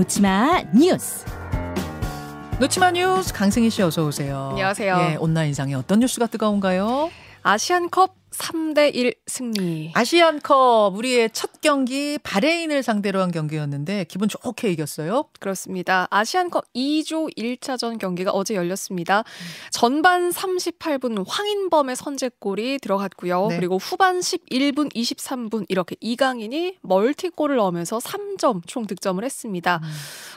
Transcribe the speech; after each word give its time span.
놓치마 0.00 0.62
뉴스. 0.74 1.26
놓치마 2.58 2.90
뉴스 2.92 3.34
강승희 3.34 3.68
씨 3.68 3.82
어서 3.82 4.06
오세요. 4.06 4.48
안녕하세요. 4.52 4.96
예, 4.98 5.16
온라인상에 5.16 5.74
어떤 5.74 5.98
뉴스가 6.00 6.26
뜨거운가요? 6.26 7.10
아시안컵 7.42 8.14
3대 8.30 8.94
1 8.94 9.14
승리. 9.26 9.92
아시안컵 9.94 10.96
우리의 10.96 11.30
첫 11.32 11.60
경기 11.60 12.18
바레인을 12.22 12.82
상대로 12.82 13.20
한 13.20 13.30
경기였는데 13.30 14.04
기분 14.04 14.28
좋게 14.28 14.70
이겼어요. 14.70 15.24
그렇습니다. 15.40 16.06
아시안컵 16.10 16.72
2조 16.74 17.36
1차전 17.36 17.98
경기가 17.98 18.30
어제 18.30 18.54
열렸습니다. 18.54 19.24
전반 19.70 20.30
38분 20.30 21.24
황인범의 21.26 21.96
선제골이 21.96 22.78
들어갔고요. 22.78 23.48
네. 23.48 23.56
그리고 23.56 23.76
후반 23.76 24.20
11분, 24.20 24.94
23분 24.94 25.66
이렇게 25.68 25.96
이강인이 26.00 26.78
멀티골을 26.82 27.56
넣으면서 27.56 27.98
3점 27.98 28.62
총 28.66 28.86
득점을 28.86 29.22
했습니다. 29.24 29.80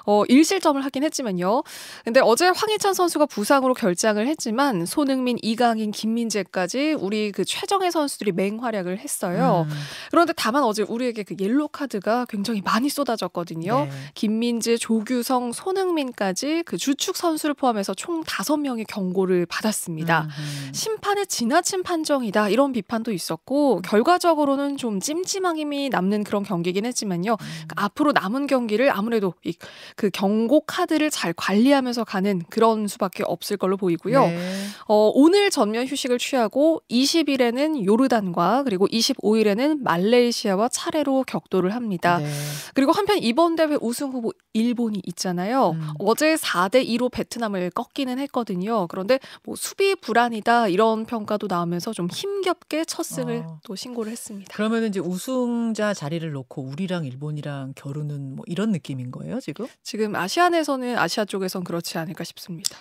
어, 0.05 0.23
1실점을 0.23 0.81
하긴 0.81 1.03
했지만요. 1.03 1.63
근데 2.03 2.19
어제 2.21 2.47
황희찬 2.47 2.93
선수가 2.93 3.27
부상으로 3.27 3.73
결장을 3.73 4.25
했지만 4.25 4.85
손흥민, 4.85 5.37
이강인, 5.41 5.91
김민재까지 5.91 6.95
우리 6.99 7.31
그 7.31 7.45
최정 7.45 7.82
예 7.83 7.91
선수들이 7.91 8.31
맹활약을 8.31 8.99
했어요. 8.99 9.65
음, 9.69 9.75
그런데 10.11 10.33
다만 10.35 10.63
어제 10.63 10.83
우리에게 10.83 11.23
그 11.23 11.35
옐로 11.39 11.67
카드가 11.67 12.25
굉장히 12.29 12.61
많이 12.61 12.89
쏟아졌거든요. 12.89 13.85
네. 13.85 13.91
김민재, 14.13 14.77
조규성, 14.77 15.51
손흥민까지 15.51 16.63
그 16.65 16.77
주축 16.77 17.15
선수를 17.15 17.53
포함해서 17.53 17.93
총 17.93 18.23
다섯 18.23 18.57
명의 18.57 18.85
경고를 18.85 19.45
받았습니다. 19.45 20.21
음, 20.21 20.27
음. 20.27 20.73
심판의 20.73 21.27
지나친 21.27 21.83
판정이다 21.83 22.49
이런 22.49 22.71
비판도 22.71 23.11
있었고 23.11 23.81
결과적으로는 23.81 24.77
좀 24.77 24.99
찜찜함이 24.99 25.89
남는 25.89 26.23
그런 26.23 26.43
경기긴 26.43 26.85
했지만요. 26.85 27.37
그러니까 27.37 27.83
앞으로 27.83 28.11
남은 28.13 28.47
경기를 28.47 28.89
아무래도 28.91 29.33
이 29.43 29.53
그 29.95 30.09
경고 30.09 30.61
카드를 30.61 31.09
잘 31.09 31.33
관리하면서 31.33 32.03
가는 32.03 32.41
그런 32.49 32.87
수밖에 32.87 33.23
없을 33.25 33.57
걸로 33.57 33.77
보이고요. 33.77 34.25
네. 34.25 34.65
어, 34.87 35.11
오늘 35.13 35.49
전면 35.49 35.85
휴식을 35.87 36.17
취하고 36.17 36.81
20일에는 36.89 37.72
요르단과 37.85 38.63
그리고 38.63 38.87
25일에는 38.87 39.81
말레이시아와 39.81 40.69
차례로 40.69 41.23
격돌을 41.27 41.73
합니다. 41.73 42.19
네. 42.19 42.29
그리고 42.73 42.91
한편 42.91 43.17
이번 43.17 43.55
대회 43.55 43.77
우승 43.81 44.11
후보 44.11 44.31
일본이 44.53 45.01
있잖아요. 45.05 45.71
음. 45.71 45.89
어제 45.99 46.35
4대 46.35 46.85
2로 46.87 47.11
베트남을 47.11 47.71
꺾기는 47.71 48.19
했거든요. 48.19 48.87
그런데 48.87 49.19
뭐 49.43 49.55
수비 49.55 49.95
불안이다 49.95 50.67
이런 50.67 51.05
평가도 51.05 51.47
나오면서 51.49 51.93
좀 51.93 52.07
힘겹게 52.11 52.85
첫 52.85 53.03
승을 53.03 53.43
어. 53.45 53.59
또 53.63 53.75
신고를 53.75 54.11
했습니다. 54.11 54.53
그러면 54.53 54.85
이제 54.85 54.99
우승자 54.99 55.93
자리를 55.93 56.29
놓고 56.31 56.61
우리랑 56.63 57.05
일본이랑 57.05 57.73
겨루는 57.75 58.35
뭐 58.35 58.45
이런 58.47 58.71
느낌인 58.71 59.11
거예요 59.11 59.39
지금? 59.39 59.67
지금 59.81 60.15
아시안에서는 60.15 60.97
아시아 60.97 61.25
쪽에선 61.25 61.63
그렇지 61.63 61.97
않을까 61.97 62.23
싶습니다. 62.23 62.77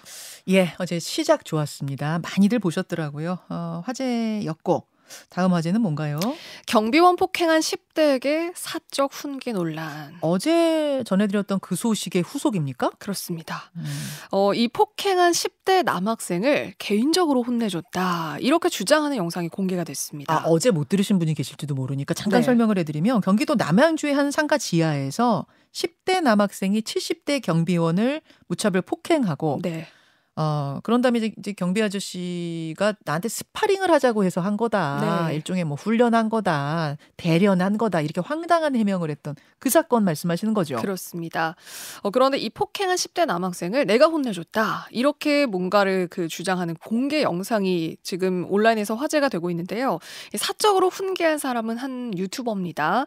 예, 0.48 0.74
어제 0.78 0.98
시작 0.98 1.44
좋았습니다. 1.44 2.20
많이들 2.20 2.58
보셨더라고요. 2.58 3.38
어, 3.48 3.82
화제였고 3.84 4.81
다음 5.28 5.52
화제는 5.52 5.80
뭔가요? 5.80 6.18
경비원 6.66 7.16
폭행한 7.16 7.60
10대에게 7.60 8.52
사적 8.54 9.12
훈계 9.12 9.52
논란. 9.52 10.16
어제 10.20 11.02
전해드렸던 11.06 11.60
그 11.60 11.76
소식의 11.76 12.22
후속입니까? 12.22 12.90
그렇습니다. 12.98 13.70
음. 13.76 13.84
어, 14.30 14.54
이 14.54 14.68
폭행한 14.68 15.32
10대 15.32 15.84
남학생을 15.84 16.74
개인적으로 16.78 17.42
혼내줬다. 17.42 18.38
이렇게 18.40 18.68
주장하는 18.68 19.16
영상이 19.16 19.48
공개가 19.48 19.84
됐습니다. 19.84 20.34
아, 20.34 20.42
어제 20.46 20.70
못 20.70 20.88
들으신 20.88 21.18
분이 21.18 21.34
계실지도 21.34 21.74
모르니까 21.74 22.14
잠깐 22.14 22.40
네. 22.40 22.44
설명을 22.44 22.78
해드리면 22.78 23.20
경기도 23.20 23.54
남양주의 23.54 24.14
한 24.14 24.30
상가 24.30 24.58
지하에서 24.58 25.46
10대 25.72 26.20
남학생이 26.20 26.82
70대 26.82 27.40
경비원을 27.42 28.20
무차별 28.46 28.82
폭행하고 28.82 29.60
네. 29.62 29.86
어, 30.34 30.80
그런 30.82 31.02
다음에 31.02 31.18
이제, 31.18 31.52
경비 31.52 31.82
아저씨가 31.82 32.94
나한테 33.04 33.28
스파링을 33.28 33.90
하자고 33.90 34.24
해서 34.24 34.40
한 34.40 34.56
거다. 34.56 35.26
네. 35.28 35.34
일종의 35.34 35.64
뭐 35.64 35.76
훈련한 35.76 36.30
거다. 36.30 36.96
대련한 37.18 37.76
거다. 37.76 38.00
이렇게 38.00 38.22
황당한 38.22 38.74
해명을 38.74 39.10
했던 39.10 39.34
그 39.58 39.68
사건 39.68 40.04
말씀하시는 40.04 40.54
거죠. 40.54 40.76
그렇습니다. 40.76 41.54
어, 42.02 42.10
그런데 42.10 42.38
이 42.38 42.48
폭행한 42.48 42.96
10대 42.96 43.26
남학생을 43.26 43.86
내가 43.86 44.06
혼내줬다. 44.06 44.88
이렇게 44.90 45.44
뭔가를 45.44 46.08
그 46.08 46.28
주장하는 46.28 46.76
공개 46.76 47.22
영상이 47.22 47.96
지금 48.02 48.46
온라인에서 48.48 48.94
화제가 48.94 49.28
되고 49.28 49.50
있는데요. 49.50 49.98
이 50.34 50.38
사적으로 50.38 50.88
훈계한 50.88 51.36
사람은 51.36 51.76
한 51.76 52.16
유튜버입니다. 52.16 53.06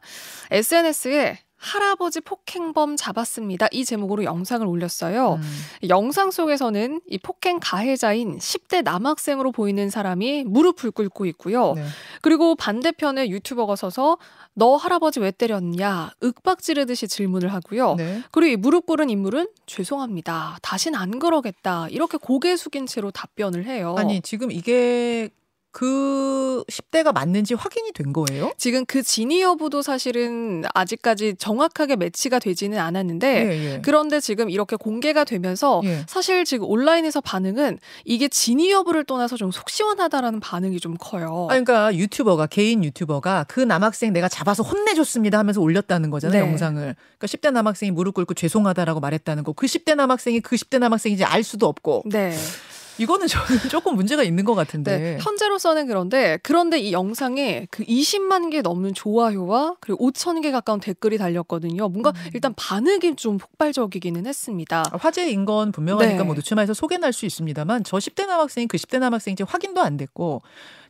SNS에 0.52 1.40
할아버지 1.66 2.22
폭행범 2.22 2.96
잡았습니다. 2.96 3.68
이 3.72 3.86
제목으로 3.86 4.24
영상을 4.24 4.66
올렸어요. 4.66 5.40
음. 5.42 5.90
영상 5.90 6.30
속에서는 6.30 7.02
이 7.10 7.18
폭행 7.18 7.60
가해자인 7.60 8.38
10대 8.38 8.84
남학생으로 8.84 9.52
보이는 9.52 9.90
사람이 9.90 10.44
무릎을 10.44 10.92
꿇고 10.92 11.26
있고요. 11.26 11.74
네. 11.74 11.84
그리고 12.22 12.56
반대편에 12.56 13.30
유튜버가 13.30 13.76
서서 13.76 14.18
너 14.54 14.76
할아버지 14.76 15.20
왜 15.20 15.32
때렸냐? 15.32 16.12
윽박 16.24 16.62
지르듯이 16.62 17.08
질문을 17.08 17.52
하고요. 17.52 17.96
네. 17.96 18.22
그리고 18.32 18.54
이 18.54 18.56
무릎 18.56 18.86
꿇은 18.86 19.10
인물은 19.10 19.48
죄송합니다. 19.66 20.60
다신 20.62 20.94
안 20.94 21.18
그러겠다. 21.18 21.88
이렇게 21.90 22.18
고개 22.18 22.56
숙인 22.56 22.86
채로 22.86 23.10
답변을 23.10 23.66
해요. 23.66 23.96
아니, 23.98 24.22
지금 24.22 24.52
이게 24.52 25.30
그 25.76 26.64
10대가 26.70 27.12
맞는지 27.14 27.54
확인이 27.54 27.92
된 27.94 28.14
거예요? 28.14 28.52
지금 28.58 28.86
그 28.86 29.04
진위 29.04 29.42
여부도 29.42 29.82
사실은 29.82 30.64
아직까지 30.74 31.36
정확하게 31.38 31.96
매치가 31.98 32.40
되지는 32.40 32.80
않았는데 32.80 33.28
예, 33.28 33.74
예. 33.74 33.82
그런데 33.84 34.20
지금 34.20 34.50
이렇게 34.50 34.76
공개가 34.76 35.24
되면서 35.26 35.82
예. 35.84 36.06
사실 36.08 36.46
지금 36.46 36.68
온라인에서 36.70 37.20
반응은 37.22 37.80
이게 38.06 38.28
진위 38.28 38.72
여부를 38.72 39.04
떠나서 39.06 39.38
좀 39.38 39.52
속 39.56 39.70
시원하다라는 39.70 40.42
반응이 40.42 40.80
좀 40.80 40.96
커요. 41.00 41.48
아, 41.50 41.54
그러니까 41.54 41.96
유튜버가 41.96 42.48
개인 42.48 42.84
유튜버가 42.84 43.46
그 43.48 43.62
남학생 43.62 44.12
내가 44.12 44.28
잡아서 44.28 44.64
혼내줬습니다 44.64 45.40
하면서 45.40 45.62
올렸다는 45.62 46.10
거잖아요 46.10 46.44
네. 46.44 46.50
영상을. 46.50 46.82
그러니까 47.18 47.28
10대 47.28 47.52
남학생이 47.52 47.92
무릎 47.92 48.16
꿇고 48.16 48.34
죄송하다라고 48.34 49.00
말했다는 49.00 49.44
거. 49.44 49.54
그 49.54 49.66
10대 49.66 49.96
남학생이 49.96 50.42
그 50.42 50.56
10대 50.58 50.80
남학생인지 50.80 51.24
알 51.24 51.44
수도 51.44 51.68
없고 51.68 52.04
네. 52.06 52.36
이거는 52.98 53.28
저는 53.28 53.46
조금 53.70 53.96
문제가 53.96 54.24
있는 54.24 54.44
것 54.46 54.54
네. 54.54 54.58
같은데. 54.58 55.18
현재로서는 55.22 55.88
그런데 55.88 56.38
그런데 56.44 56.80
이 56.80 56.92
영상에 56.92 57.68
그 57.72 57.84
20만 57.84 58.52
개 58.52 58.62
넘는 58.62 58.94
좋아요와 58.94 59.76
그리고 59.80 60.12
5천 60.12 60.42
개 60.42 60.52
가까운 60.52 60.80
댓글이 60.80 61.18
달렸거든요. 61.18 61.90
뭔가 61.90 62.12
음. 62.12 62.32
일단 62.34 62.54
반응이 62.56 63.16
좀 63.16 63.38
폭발적이기는 63.38 64.26
했습니다. 64.26 64.84
화제인 64.94 65.46
건 65.46 65.72
분명하니까 65.72 66.18
네. 66.20 66.24
뭐 66.24 66.36
누추마에서 66.36 66.74
소개날 66.74 67.14
수 67.14 67.26
있습니다만 67.26 67.84
저 67.84 67.98
10대 67.98 68.26
남학생이 68.28 68.68
그 68.68 68.78
10대 68.78 69.00
남학생인지 69.00 69.44
확인도 69.44 69.82
안 69.82 69.98
됐고 69.98 70.42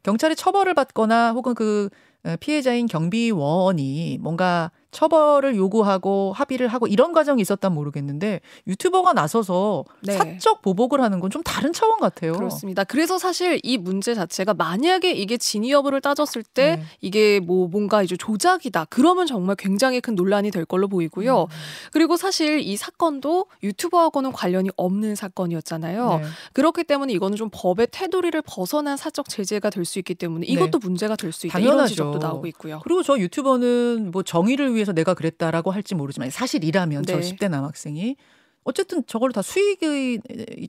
경찰이 0.04 0.36
처벌을 0.36 0.74
받거나 0.74 1.32
혹은 1.32 1.56
그 1.56 1.90
어, 2.24 2.36
피해자인 2.40 2.88
경비원이 2.88 4.18
뭔가 4.22 4.72
처벌을 4.96 5.56
요구하고 5.56 6.32
합의를 6.34 6.70
하고 6.70 6.88
이런 6.88 7.12
과정이 7.12 7.42
있었단 7.42 7.74
모르겠는데 7.74 8.40
유튜버가 8.66 9.14
나서서 9.14 9.84
네. 10.02 10.14
사적 10.14 10.62
보복을 10.62 11.02
하는 11.02 11.20
건 11.20 11.26
좀 11.30 11.44
다른 11.44 11.74
차원 11.74 12.00
같아요. 12.00 12.34
그렇습니다. 12.34 12.84
그래서 12.86 13.18
사실 13.18 13.60
이 13.64 13.78
문제 13.78 14.14
자체가 14.14 14.54
만약에 14.54 15.12
이게 15.12 15.36
진위 15.38 15.72
여부를 15.72 16.00
따졌을 16.00 16.44
때 16.44 16.78
네. 16.78 16.84
이게 17.02 17.40
뭐 17.42 17.68
뭔가 17.68 18.04
이제 18.04 18.16
조작이다. 18.16 18.86
그러면 18.90 19.26
정말 19.26 19.56
굉장히 19.58 20.00
큰 20.00 20.16
논란이 20.16 20.52
될 20.52 20.64
걸로 20.66 20.88
보이고요. 20.88 21.42
음. 21.42 21.48
그리고 21.92 22.16
사실 22.16 22.60
이 22.60 22.78
사건도 22.78 23.48
유튜버하고는 23.64 24.32
관련이 24.32 24.70
없는 24.78 25.16
사건이었잖아요. 25.16 26.20
네. 26.22 26.26
그렇기 26.54 26.84
때문에 26.86 27.12
이거는 27.14 27.36
좀 27.36 27.50
법의 27.52 27.88
테두리를 27.92 28.42
벗어난 28.44 28.96
사적 28.96 29.28
제재가 29.28 29.70
될 29.72 29.84
수 29.84 30.00
있기 30.00 30.16
때문에 30.16 30.46
이것도 30.48 30.80
문제가 30.80 31.16
될 31.18 31.32
수 31.34 31.48
있다. 31.48 31.60
이런 31.60 31.72
네. 31.72 31.72
당연하죠. 31.72 31.90
지적도 31.94 32.20
나오고 32.20 32.48
있고요. 32.48 32.80
그리고 32.84 33.04
저 33.04 33.18
유튜버는 33.20 34.12
뭐 34.12 34.24
정의를 34.24 34.74
위해 34.74 34.85
서 34.86 34.94
내가 34.94 35.14
그랬다라고 35.14 35.72
할지 35.72 35.96
모르지만 35.96 36.30
사실이라면 36.30 37.06
저 37.06 37.20
네. 37.20 37.22
10대 37.22 37.50
남학생이 37.50 38.16
어쨌든 38.64 39.04
저걸로 39.06 39.32
다 39.32 39.42
수익이 39.42 40.20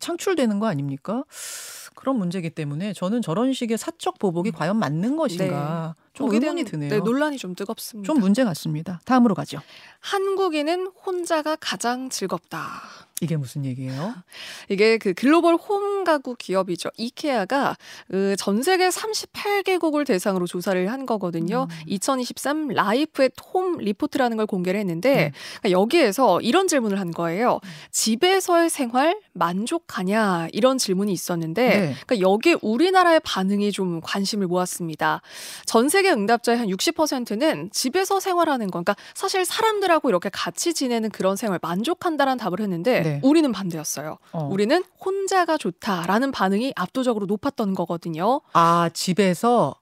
창출되는 0.00 0.58
거 0.58 0.66
아닙니까? 0.66 1.24
그런 1.94 2.18
문제이기 2.18 2.50
때문에 2.50 2.92
저는 2.92 3.22
저런 3.22 3.54
식의 3.54 3.78
사적 3.78 4.18
보복이 4.18 4.50
과연 4.50 4.78
맞는 4.78 5.16
것인가 5.16 5.94
좀 6.12 6.26
음. 6.26 6.30
네. 6.30 6.36
거기에 6.36 6.48
의문이 6.48 6.64
대한, 6.64 6.70
드네요. 6.70 6.90
네, 6.90 6.98
논란이 6.98 7.38
좀 7.38 7.54
뜨겁습니다. 7.54 8.06
좀 8.06 8.20
문제 8.20 8.44
같습니다. 8.44 9.00
다음으로 9.06 9.34
가죠. 9.34 9.60
한국인은 10.06 10.86
혼자가 11.04 11.56
가장 11.56 12.10
즐겁다. 12.10 12.80
이게 13.22 13.36
무슨 13.36 13.64
얘기예요? 13.64 14.14
이게 14.68 14.98
그 14.98 15.14
글로벌 15.14 15.54
홈 15.54 16.04
가구 16.04 16.36
기업이죠. 16.36 16.90
이케아가 16.96 17.76
그 18.08 18.36
전 18.38 18.62
세계 18.62 18.88
38개국을 18.88 20.06
대상으로 20.06 20.46
조사를 20.46 20.92
한 20.92 21.06
거거든요. 21.06 21.66
음. 21.70 21.76
2023 21.86 22.68
Life 22.68 23.28
at 23.34 23.49
Home 23.49 23.78
Report라는 23.78 24.36
걸 24.36 24.46
공개를 24.46 24.78
했는데 24.78 25.14
네. 25.14 25.32
그러니까 25.60 25.70
여기에서 25.70 26.40
이런 26.42 26.68
질문을 26.68 27.00
한 27.00 27.10
거예요. 27.10 27.58
집에서의 27.90 28.68
생활 28.68 29.18
만족하냐 29.32 30.48
이런 30.52 30.76
질문이 30.78 31.10
있었는데 31.12 31.68
네. 31.68 31.94
그러니까 32.06 32.20
여기에 32.20 32.56
우리나라의 32.60 33.20
반응이 33.24 33.72
좀 33.72 34.00
관심을 34.02 34.46
모았습니다. 34.46 35.22
전 35.64 35.88
세계 35.88 36.12
응답자의 36.12 36.58
한 36.58 36.68
60%는 36.68 37.70
집에서 37.72 38.20
생활하는 38.20 38.70
건, 38.70 38.84
그러니까 38.84 38.94
사실 39.14 39.44
사람들하고 39.44 39.95
이렇게 40.04 40.28
같이 40.28 40.74
지내는 40.74 41.10
그런 41.10 41.36
생활 41.36 41.58
만족한다라는 41.62 42.38
답을 42.38 42.60
했는데 42.60 43.02
네. 43.02 43.20
우리는 43.22 43.50
반대였어요. 43.52 44.18
어. 44.32 44.48
우리는 44.50 44.82
혼자가 45.04 45.58
좋다라는 45.58 46.32
반응이 46.32 46.72
압도적으로 46.76 47.26
높았던 47.26 47.74
거거든요. 47.74 48.40
아, 48.52 48.90
집에서 48.92 49.74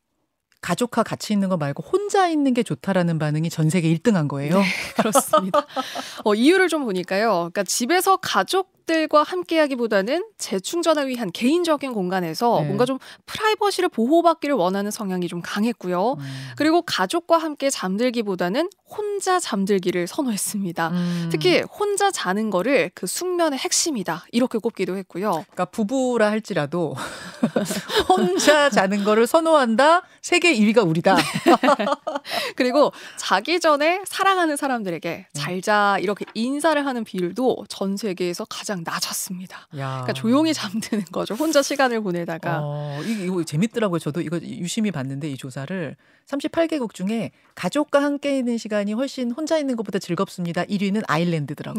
가족과 0.60 1.02
같이 1.02 1.34
있는 1.34 1.50
거 1.50 1.58
말고 1.58 1.82
혼자 1.82 2.26
있는 2.26 2.54
게 2.54 2.62
좋다라는 2.62 3.18
반응이 3.18 3.50
전 3.50 3.68
세계 3.68 3.94
1등한 3.94 4.28
거예요. 4.28 4.58
네, 4.58 4.64
그렇습니다. 4.96 5.66
어, 6.24 6.34
이유를 6.34 6.68
좀 6.68 6.84
보니까요. 6.84 7.50
그러니까 7.52 7.64
집에서 7.64 8.16
가족 8.16 8.73
들과 8.86 9.22
함께하기보다는 9.22 10.24
재충전을 10.38 11.08
위한 11.08 11.30
개인적인 11.32 11.92
공간에서 11.92 12.60
네. 12.60 12.66
뭔가 12.66 12.84
좀 12.84 12.98
프라이버시를 13.26 13.88
보호받기를 13.88 14.54
원하는 14.54 14.90
성향이 14.90 15.28
좀 15.28 15.40
강했고요. 15.42 16.16
음. 16.18 16.50
그리고 16.56 16.82
가족과 16.82 17.38
함께 17.38 17.70
잠들기보다는 17.70 18.68
혼자 18.86 19.40
잠들기를 19.40 20.06
선호했습니다. 20.06 20.88
음. 20.88 21.28
특히 21.32 21.60
혼자 21.62 22.10
자는 22.10 22.50
거를 22.50 22.90
그 22.94 23.06
숙면의 23.06 23.58
핵심이다 23.58 24.26
이렇게 24.32 24.58
꼽기도 24.58 24.96
했고요. 24.96 25.30
그러니까 25.30 25.64
부부라 25.66 26.30
할지라도 26.30 26.94
혼자 28.08 28.70
자는 28.70 29.04
거를 29.04 29.26
선호한다. 29.26 30.02
세계 30.20 30.54
1위가 30.54 30.86
우리다. 30.88 31.16
그리고 32.56 32.92
자기 33.16 33.60
전에 33.60 34.02
사랑하는 34.06 34.56
사람들에게 34.56 35.26
음. 35.28 35.32
잘자 35.32 35.98
이렇게 36.00 36.24
인사를 36.34 36.84
하는 36.84 37.04
비율도 37.04 37.64
전 37.68 37.96
세계에서 37.96 38.44
가장 38.48 38.73
낮았습니다. 38.82 39.68
야. 39.78 40.02
그러니까 40.02 40.12
조용히 40.12 40.52
잠드는 40.54 41.04
거죠. 41.12 41.34
혼자 41.34 41.62
시간을 41.62 42.00
보내다가 42.00 42.60
어, 42.62 43.00
이거, 43.04 43.44
재밌더라고요. 43.44 43.98
저도 43.98 44.20
이거 44.20 44.38
유심히 44.42 44.90
봤는데 44.90 45.30
이 45.30 45.36
조사를 45.36 45.96
38개국 46.26 46.94
중에 46.94 47.30
가족과 47.54 48.02
함께 48.02 48.38
있는 48.38 48.58
시간이 48.58 48.92
훨씬 48.94 49.30
혼자 49.30 49.58
있는 49.58 49.76
것보다 49.76 49.98
즐겁습니다. 49.98 50.64
1위는 50.64 51.04
아일랜드더라고요. 51.06 51.78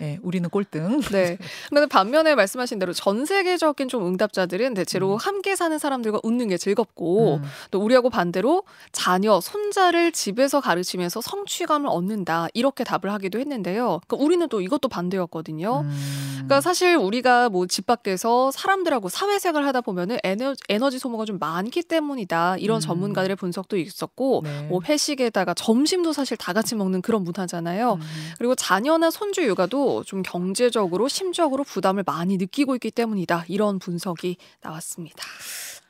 네, 0.00 0.18
우리는 0.22 0.48
꼴등. 0.48 1.00
네. 1.12 1.36
근데 1.68 1.86
반면에 1.86 2.34
말씀하신 2.34 2.78
대로 2.78 2.92
전 2.92 3.26
세계적인 3.26 3.88
좀 3.88 4.06
응답자들은 4.06 4.74
대체로 4.74 5.14
음. 5.14 5.16
함께 5.16 5.56
사는 5.56 5.76
사람들과 5.78 6.20
웃는 6.22 6.48
게 6.48 6.56
즐겁고 6.56 7.36
음. 7.36 7.42
또 7.70 7.80
우리하고 7.80 8.08
반대로 8.08 8.62
자녀, 8.92 9.40
손자를 9.40 10.12
집에서 10.12 10.60
가르치면서 10.60 11.20
성취감을 11.20 11.88
얻는다 11.88 12.48
이렇게 12.54 12.84
답을 12.84 13.12
하기도 13.12 13.38
했는데요. 13.38 14.00
그러니까 14.06 14.16
우리는 14.24 14.48
또 14.48 14.60
이것도 14.60 14.88
반대였거든요. 14.88 15.80
음. 15.84 16.21
그러니까 16.34 16.60
사실 16.60 16.96
우리가 16.96 17.48
뭐 17.48 17.66
집 17.72 17.86
밖에서 17.86 18.50
사람들하고 18.50 19.08
사회생활 19.08 19.64
하다 19.64 19.80
보면은 19.80 20.18
에너, 20.24 20.54
에너지 20.68 20.98
소모가 20.98 21.24
좀 21.24 21.38
많기 21.38 21.82
때문이다 21.82 22.58
이런 22.58 22.78
음. 22.78 22.80
전문가들의 22.80 23.34
분석도 23.36 23.78
있었고 23.78 24.42
네. 24.44 24.62
뭐 24.64 24.80
회식에다가 24.84 25.54
점심도 25.54 26.12
사실 26.12 26.36
다 26.36 26.52
같이 26.52 26.74
먹는 26.74 27.00
그런 27.00 27.24
문화잖아요. 27.24 27.94
음. 27.94 28.00
그리고 28.36 28.54
자녀나 28.54 29.10
손주 29.10 29.42
육아도 29.46 30.04
좀 30.04 30.22
경제적으로 30.22 31.08
심적으로 31.08 31.64
부담을 31.64 32.02
많이 32.04 32.36
느끼고 32.36 32.74
있기 32.74 32.90
때문이다 32.90 33.46
이런 33.48 33.78
분석이 33.78 34.36
나왔습니다. 34.60 35.24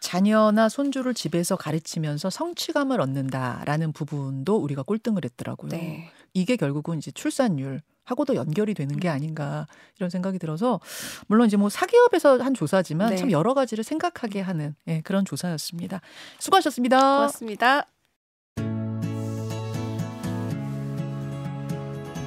자녀나 0.03 0.69
손주를 0.69 1.15
집에서 1.15 1.57
가르치면서 1.57 2.29
성취감을 2.29 3.01
얻는다라는 3.01 3.93
부분도 3.93 4.57
우리가 4.57 4.83
꼴등을 4.83 5.25
했더라고요. 5.25 5.71
네. 5.71 6.11
이게 6.35 6.57
결국은 6.57 6.99
이제 6.99 7.11
출산율 7.13 7.81
하고도 8.05 8.35
연결이 8.35 8.75
되는 8.75 8.97
음. 8.97 8.99
게 8.99 9.09
아닌가 9.09 9.69
이런 9.97 10.11
생각이 10.11 10.41
들어서 10.41 10.81
물론 11.29 11.47
이제 11.47 11.57
뭐 11.57 11.69
사기업에서 11.69 12.39
한 12.39 12.53
조사지만 12.53 13.11
네. 13.11 13.17
참 13.17 13.31
여러 13.31 13.55
가지를 13.55 13.85
생각하게 13.85 14.41
하는 14.41 14.75
예, 14.89 15.03
그런 15.03 15.25
조사였습니다. 15.25 16.01
수고하셨습니다. 16.41 16.99
고맙습니다. 16.99 17.87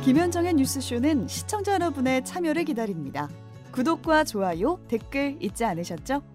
김현정의 0.05 0.53
뉴스쇼는 0.53 1.27
시청자 1.27 1.73
여러분의 1.73 2.23
참여를 2.23 2.63
기다립니다. 2.63 3.27
구독과 3.73 4.23
좋아요, 4.23 4.79
댓글 4.87 5.35
잊지 5.41 5.65
않으셨죠? 5.65 6.34